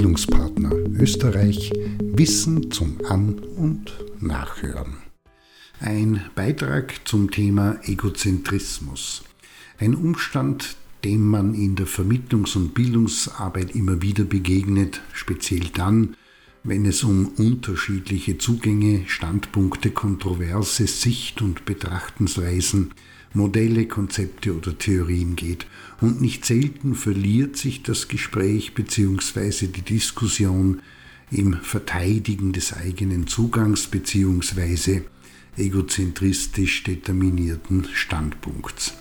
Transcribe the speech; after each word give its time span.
Bildungspartner 0.00 0.72
Österreich 0.98 1.70
Wissen 2.02 2.70
zum 2.70 2.96
An- 3.06 3.38
und 3.38 3.92
Nachhören. 4.18 4.94
Ein 5.78 6.22
Beitrag 6.34 7.06
zum 7.06 7.30
Thema 7.30 7.78
Egozentrismus. 7.82 9.24
Ein 9.78 9.94
Umstand, 9.94 10.76
dem 11.04 11.28
man 11.28 11.52
in 11.52 11.76
der 11.76 11.86
Vermittlungs- 11.86 12.56
und 12.56 12.72
Bildungsarbeit 12.72 13.76
immer 13.76 14.00
wieder 14.00 14.24
begegnet, 14.24 15.02
speziell 15.12 15.66
dann, 15.74 16.16
wenn 16.64 16.86
es 16.86 17.04
um 17.04 17.26
unterschiedliche 17.36 18.38
Zugänge, 18.38 19.04
Standpunkte, 19.06 19.90
kontroverse 19.90 20.86
Sicht- 20.86 21.42
und 21.42 21.66
Betrachtensweisen, 21.66 22.92
Modelle, 23.32 23.86
Konzepte 23.86 24.56
oder 24.56 24.76
Theorien 24.76 25.36
geht. 25.36 25.66
Und 26.00 26.20
nicht 26.20 26.44
selten 26.44 26.94
verliert 26.94 27.56
sich 27.56 27.82
das 27.82 28.08
Gespräch 28.08 28.74
bzw. 28.74 29.66
die 29.68 29.82
Diskussion 29.82 30.82
im 31.30 31.54
Verteidigen 31.54 32.52
des 32.52 32.72
eigenen 32.72 33.26
Zugangs 33.26 33.86
bzw. 33.86 35.02
egozentristisch 35.56 36.82
determinierten 36.82 37.86
Standpunkts. 37.92 38.94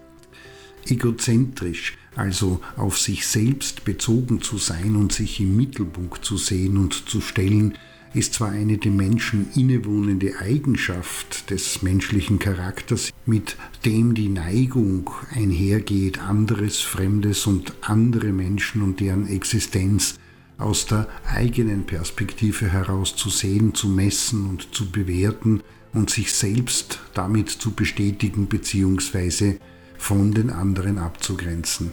Egozentrisch 0.86 1.98
also 2.16 2.60
auf 2.76 2.98
sich 2.98 3.26
selbst 3.26 3.86
bezogen 3.86 4.42
zu 4.42 4.58
sein 4.58 4.96
und 4.96 5.14
sich 5.14 5.40
im 5.40 5.56
Mittelpunkt 5.56 6.26
zu 6.26 6.38
sehen 6.38 6.78
und 6.78 7.10
zu 7.10 7.22
stellen, 7.22 7.78
ist 8.14 8.34
zwar 8.34 8.50
eine 8.50 8.78
dem 8.78 8.96
Menschen 8.96 9.48
innewohnende 9.56 10.40
Eigenschaft 10.40 11.50
des 11.50 11.82
menschlichen 11.82 12.40
Charakters, 12.40 13.12
mit 13.30 13.56
dem 13.86 14.16
die 14.16 14.28
Neigung 14.28 15.10
einhergeht, 15.32 16.20
anderes, 16.20 16.80
Fremdes 16.80 17.46
und 17.46 17.74
andere 17.82 18.34
Menschen 18.34 18.82
und 18.82 19.00
deren 19.00 19.28
Existenz 19.28 20.16
aus 20.58 20.88
der 20.88 21.08
eigenen 21.26 21.86
Perspektive 21.86 22.68
heraus 22.68 23.16
zu 23.16 23.30
sehen, 23.30 23.74
zu 23.74 23.88
messen 23.88 24.48
und 24.48 24.74
zu 24.76 24.92
bewerten 24.92 25.62
und 25.94 26.10
sich 26.10 26.34
selbst 26.34 27.00
damit 27.14 27.50
zu 27.50 27.72
bestätigen 27.72 28.48
bzw. 28.48 29.58
von 29.98 30.34
den 30.34 30.50
anderen 30.50 30.98
abzugrenzen. 30.98 31.92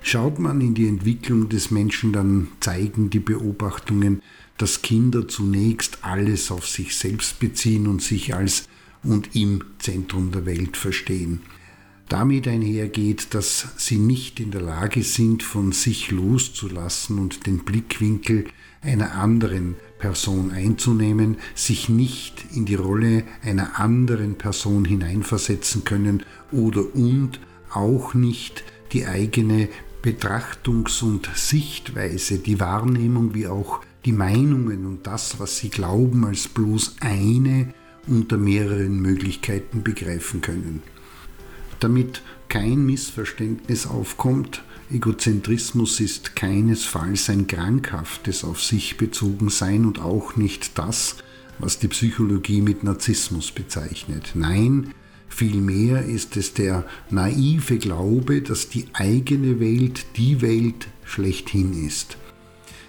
Schaut 0.00 0.38
man 0.38 0.60
in 0.60 0.74
die 0.74 0.86
Entwicklung 0.86 1.48
des 1.48 1.70
Menschen, 1.70 2.12
dann 2.12 2.48
zeigen 2.60 3.10
die 3.10 3.20
Beobachtungen, 3.20 4.22
dass 4.56 4.82
Kinder 4.82 5.28
zunächst 5.28 5.98
alles 6.02 6.50
auf 6.50 6.66
sich 6.66 6.96
selbst 6.96 7.40
beziehen 7.40 7.86
und 7.86 8.02
sich 8.02 8.34
als 8.34 8.68
und 9.02 9.34
im 9.34 9.62
Zentrum 9.78 10.32
der 10.32 10.46
Welt 10.46 10.76
verstehen. 10.76 11.42
Damit 12.08 12.48
einhergeht, 12.48 13.34
dass 13.34 13.68
sie 13.76 13.98
nicht 13.98 14.40
in 14.40 14.50
der 14.50 14.62
Lage 14.62 15.02
sind, 15.02 15.42
von 15.42 15.72
sich 15.72 16.10
loszulassen 16.10 17.18
und 17.18 17.46
den 17.46 17.58
Blickwinkel 17.58 18.46
einer 18.80 19.14
anderen 19.14 19.76
Person 19.98 20.50
einzunehmen, 20.52 21.36
sich 21.54 21.88
nicht 21.88 22.46
in 22.54 22.64
die 22.64 22.76
Rolle 22.76 23.24
einer 23.42 23.78
anderen 23.78 24.36
Person 24.36 24.84
hineinversetzen 24.84 25.84
können 25.84 26.22
oder 26.50 26.94
und 26.94 27.40
auch 27.70 28.14
nicht 28.14 28.64
die 28.92 29.06
eigene 29.06 29.68
Betrachtungs- 30.02 31.02
und 31.02 31.28
Sichtweise, 31.34 32.38
die 32.38 32.60
Wahrnehmung 32.60 33.34
wie 33.34 33.48
auch 33.48 33.80
die 34.04 34.12
Meinungen 34.12 34.86
und 34.86 35.06
das, 35.06 35.40
was 35.40 35.58
sie 35.58 35.68
glauben, 35.68 36.24
als 36.24 36.48
bloß 36.48 36.96
eine 37.00 37.74
unter 38.08 38.36
mehreren 38.36 39.00
Möglichkeiten 39.00 39.82
begreifen 39.82 40.40
können. 40.40 40.82
Damit 41.80 42.22
kein 42.48 42.84
Missverständnis 42.86 43.86
aufkommt, 43.86 44.62
Egozentrismus 44.90 46.00
ist 46.00 46.34
keinesfalls 46.34 47.28
ein 47.28 47.46
krankhaftes 47.46 48.42
auf 48.42 48.62
sich 48.62 48.96
bezogen 48.96 49.50
sein 49.50 49.84
und 49.84 50.00
auch 50.00 50.36
nicht 50.36 50.78
das, 50.78 51.16
was 51.58 51.78
die 51.78 51.88
Psychologie 51.88 52.62
mit 52.62 52.84
Narzissmus 52.84 53.52
bezeichnet. 53.52 54.30
Nein, 54.34 54.94
Vielmehr 55.28 56.04
ist 56.04 56.36
es 56.36 56.54
der 56.54 56.84
naive 57.10 57.78
Glaube, 57.78 58.42
dass 58.42 58.70
die 58.70 58.86
eigene 58.92 59.60
Welt 59.60 60.06
die 60.16 60.40
Welt 60.40 60.88
schlechthin 61.04 61.86
ist. 61.86 62.16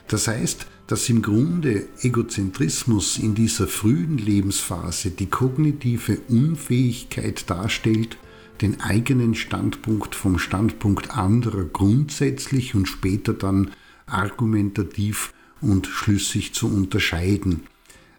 Das 0.08 0.28
heißt, 0.28 0.66
dass 0.90 1.08
im 1.08 1.22
Grunde 1.22 1.88
Egozentrismus 2.02 3.20
in 3.20 3.36
dieser 3.36 3.68
frühen 3.68 4.18
Lebensphase 4.18 5.12
die 5.12 5.28
kognitive 5.28 6.18
Unfähigkeit 6.28 7.48
darstellt, 7.48 8.18
den 8.62 8.82
eigenen 8.82 9.36
Standpunkt 9.36 10.16
vom 10.16 10.40
Standpunkt 10.40 11.16
anderer 11.16 11.66
grundsätzlich 11.66 12.74
und 12.74 12.88
später 12.88 13.34
dann 13.34 13.70
argumentativ 14.08 15.32
und 15.62 15.86
schlüssig 15.86 16.54
zu 16.54 16.68
unterscheiden 16.68 17.62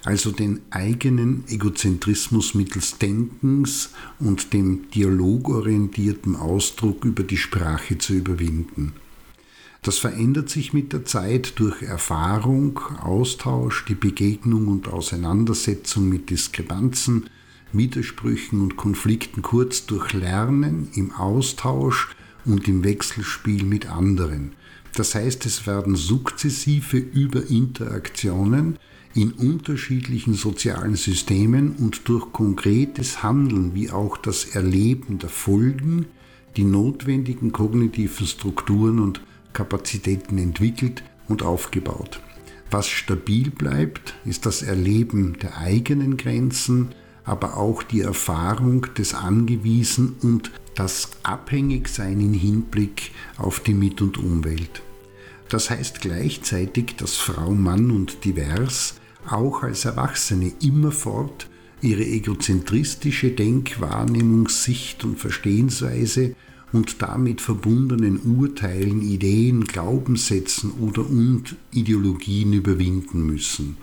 also 0.05 0.31
den 0.31 0.63
eigenen 0.71 1.45
Egozentrismus 1.49 2.55
mittels 2.55 2.99
Denkens 2.99 3.91
und 4.19 4.53
dem 4.53 4.91
dialogorientierten 4.91 6.37
Ausdruck 6.37 7.05
über 7.05 7.23
die 7.23 7.37
Sprache 7.37 7.99
zu 7.99 8.15
überwinden. 8.15 8.95
Das 9.83 9.97
verändert 9.97 10.51
sich 10.51 10.75
mit 10.75 10.93
der 10.93 11.07
Zeit 11.07 11.59
durch 11.59 11.83
Erfahrung, 11.83 12.79
Austausch, 13.01 13.87
die 13.87 13.95
Begegnung 13.95 14.69
und 14.69 14.89
Auseinandersetzung 14.89 16.09
mit 16.09 16.29
Diskrepanzen, 16.29 17.31
Widersprüchen 17.73 18.61
und 18.61 18.77
Konflikten, 18.77 19.41
kurz 19.41 19.87
durch 19.87 20.13
Lernen 20.13 20.89
im 20.95 21.13
Austausch 21.13 22.09
und 22.45 22.69
im 22.69 22.85
Wechselspiel 22.85 23.65
mit 23.65 23.87
anderen. 23.91 24.53
Das 24.95 25.15
heißt, 25.15 25.47
es 25.47 25.67
werden 25.67 25.97
sukzessive 25.97 26.99
Überinteraktionen 26.99 28.79
in 29.15 29.33
unterschiedlichen 29.33 30.35
sozialen 30.35 30.95
Systemen 30.95 31.77
und 31.77 32.09
durch 32.09 32.33
konkretes 32.33 33.23
Handeln 33.23 33.75
wie 33.75 33.91
auch 33.91 34.17
das 34.17 34.45
Erleben 34.45 35.19
der 35.19 35.31
Folgen 35.31 36.07
die 36.57 36.65
notwendigen 36.65 37.53
kognitiven 37.53 38.27
Strukturen 38.27 38.99
und 38.99 39.23
Kapazitäten 39.53 40.39
entwickelt 40.39 41.03
und 41.29 41.43
aufgebaut. 41.43 42.21
Was 42.71 42.89
stabil 42.89 43.51
bleibt, 43.51 44.15
ist 44.25 44.47
das 44.47 44.63
Erleben 44.63 45.39
der 45.41 45.59
eigenen 45.59 46.17
Grenzen, 46.17 46.91
aber 47.25 47.57
auch 47.57 47.83
die 47.83 48.01
Erfahrung 48.01 48.87
des 48.97 49.15
Angewiesen 49.15 50.17
und 50.23 50.53
das 50.75 51.11
Abhängigsein 51.23 52.21
im 52.21 52.33
Hinblick 52.33 53.11
auf 53.39 53.61
die 53.61 53.75
Mit- 53.75 54.03
und 54.03 54.19
Umwelt. 54.19 54.83
Das 55.49 55.69
heißt 55.69 56.01
gleichzeitig, 56.01 56.95
dass 56.97 57.17
Frau, 57.17 57.51
Mann 57.51 57.91
und 57.91 58.25
divers 58.25 58.95
auch 59.29 59.65
als 59.65 59.85
Erwachsene 59.85 60.53
immerfort 60.63 61.49
ihre 61.83 62.05
egozentristische 62.05 63.31
Denkwahrnehmung, 63.31 64.49
Sicht 64.49 65.05
und 65.05 65.19
Verstehensweise 65.19 66.37
und 66.73 67.03
damit 67.03 67.41
verbundenen 67.41 68.21
Urteilen, 68.21 69.03
Ideen, 69.03 69.65
Glaubenssätzen 69.65 70.73
oder 70.73 71.09
und 71.09 71.57
Ideologien 71.73 72.53
überwinden 72.53 73.27
müssen. 73.27 73.77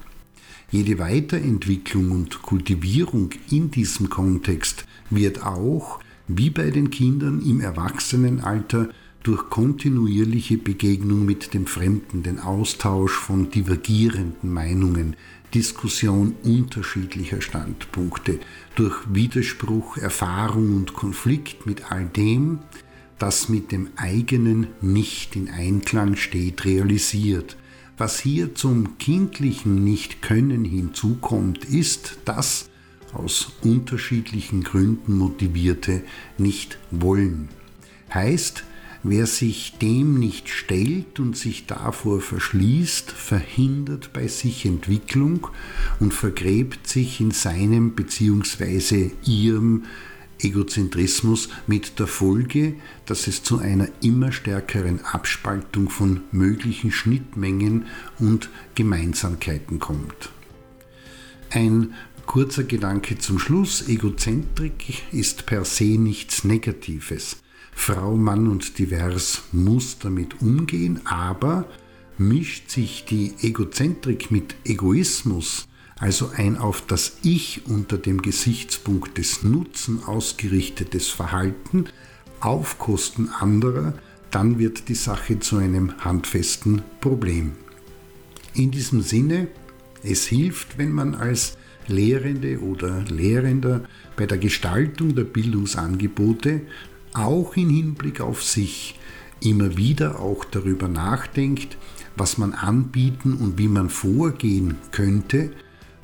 Jede 0.72 1.00
Weiterentwicklung 1.00 2.12
und 2.12 2.42
Kultivierung 2.42 3.30
in 3.50 3.72
diesem 3.72 4.10
Kontext 4.10 4.86
wird 5.10 5.44
auch, 5.44 6.00
wie 6.28 6.50
bei 6.50 6.72
den 6.72 6.90
Kindern 6.90 7.42
im 7.42 7.62
Erwachsenenalter, 7.62 8.90
durch 9.24 9.50
kontinuierliche 9.50 10.58
Begegnung 10.58 11.26
mit 11.26 11.54
dem 11.54 11.66
Fremden, 11.66 12.24
den 12.24 12.40
Austausch 12.40 13.14
von 13.14 13.50
divergierenden 13.50 14.54
Meinungen, 14.54 15.16
Diskussion 15.54 16.36
unterschiedlicher 16.44 17.42
Standpunkte, 17.42 18.40
durch 18.76 18.96
Widerspruch, 19.12 19.98
Erfahrung 19.98 20.76
und 20.76 20.94
Konflikt 20.94 21.66
mit 21.66 21.92
all 21.92 22.06
dem, 22.06 22.60
das 23.18 23.50
mit 23.50 23.72
dem 23.72 23.90
eigenen 23.96 24.68
nicht 24.82 25.36
in 25.36 25.50
Einklang 25.50 26.16
steht, 26.16 26.66
realisiert. 26.66 27.58
Was 27.98 28.20
hier 28.20 28.54
zum 28.54 28.98
kindlichen 29.00 29.84
Nicht-Können 29.84 30.64
hinzukommt, 30.64 31.66
ist 31.66 32.20
das 32.26 32.70
aus 33.14 33.54
unterschiedlichen 33.64 34.64
Gründen 34.64 35.18
motivierte 35.18 36.04
Nicht-Wollen. 36.38 37.50
Heißt, 38.14 38.64
Wer 39.04 39.28
sich 39.28 39.78
dem 39.80 40.20
nicht 40.20 40.50
stellt 40.50 41.20
und 41.20 41.38
sich 41.38 41.66
davor 41.66 42.20
verschließt, 42.20 43.12
verhindert 43.12 44.12
bei 44.14 44.28
sich 44.28 44.66
Entwicklung 44.66 45.48
und 46.00 46.14
vergräbt 46.14 46.88
sich 46.88 47.22
in 47.22 47.32
seinem 47.32 47.92
bzw. 47.92 49.12
ihrem 49.24 49.84
Egozentrismus 50.40 51.50
mit 51.66 52.00
der 52.00 52.08
Folge, 52.08 52.76
dass 53.06 53.28
es 53.28 53.44
zu 53.44 53.60
einer 53.60 53.88
immer 54.02 54.32
stärkeren 54.32 55.04
Abspaltung 55.04 55.90
von 55.90 56.22
möglichen 56.32 56.92
Schnittmengen 56.92 57.86
und 58.20 58.50
Gemeinsamkeiten 58.76 59.80
kommt. 59.80 60.30
Ein 61.50 61.94
kurzer 62.26 62.64
Gedanke 62.64 63.18
zum 63.18 63.40
Schluss. 63.40 63.88
Egozentrik 63.88 65.02
ist 65.12 65.46
per 65.46 65.66
se 65.66 65.98
nichts 65.98 66.44
Negatives. 66.44 67.38
Frau, 67.78 68.18
Mann 68.18 68.50
und 68.50 68.80
divers 68.80 69.44
muss 69.54 69.98
damit 70.00 70.42
umgehen, 70.42 71.00
aber 71.06 71.70
mischt 72.18 72.70
sich 72.72 73.06
die 73.06 73.36
Egozentrik 73.42 74.30
mit 74.30 74.56
Egoismus, 74.66 75.68
also 75.98 76.32
ein 76.36 76.58
auf 76.58 76.82
das 76.86 77.20
Ich 77.22 77.62
unter 77.68 77.98
dem 77.98 78.22
Gesichtspunkt 78.22 79.18
des 79.18 79.44
Nutzen 79.44 80.04
ausgerichtetes 80.04 81.08
Verhalten 81.08 81.86
auf 82.42 82.78
Kosten 82.78 83.30
anderer, 83.30 83.94
dann 84.32 84.60
wird 84.60 84.90
die 84.90 84.96
Sache 84.96 85.40
zu 85.40 85.58
einem 85.58 86.04
handfesten 86.04 86.82
Problem. 87.00 87.54
In 88.54 88.72
diesem 88.72 89.02
Sinne, 89.02 89.48
es 90.04 90.26
hilft, 90.26 90.78
wenn 90.78 90.92
man 90.92 91.16
als 91.16 91.58
Lehrende 91.88 92.60
oder 92.60 93.02
Lehrender 93.04 93.86
bei 94.18 94.26
der 94.26 94.40
Gestaltung 94.40 95.16
der 95.16 95.24
Bildungsangebote 95.24 96.62
auch 97.14 97.56
im 97.56 97.70
Hinblick 97.70 98.22
auf 98.22 98.44
sich 98.44 98.98
immer 99.42 99.78
wieder 99.78 100.20
auch 100.20 100.46
darüber 100.46 100.88
nachdenkt, 100.88 101.78
was 102.16 102.38
man 102.38 102.54
anbieten 102.54 103.34
und 103.34 103.58
wie 103.58 103.68
man 103.68 103.90
vorgehen 103.90 104.76
könnte, 104.92 105.52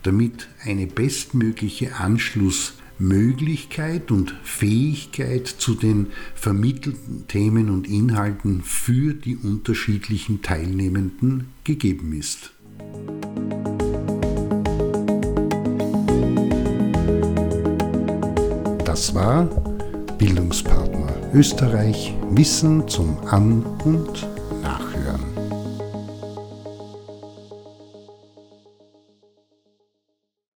damit 0.04 0.50
eine 0.64 0.86
bestmögliche 0.86 1.96
Anschlussmöglichkeit 1.96 4.12
und 4.12 4.36
Fähigkeit 4.44 5.48
zu 5.48 5.76
den 5.76 6.08
vermittelten 6.36 7.28
Themen 7.28 7.70
und 7.70 7.88
Inhalten 7.88 8.62
für 8.62 9.14
die 9.14 9.38
unterschiedlichen 9.38 10.42
Teilnehmenden 10.42 11.48
gegeben 11.64 12.14
ist. 12.14 12.52
Das 18.86 19.16
war 19.16 19.73
Bildungspartner 20.18 21.14
Österreich 21.34 22.14
Wissen 22.32 22.88
zum 22.88 23.18
An- 23.30 23.66
und 23.84 24.33